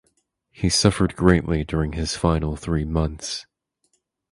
[0.49, 3.45] He suffered greatly during his final three months.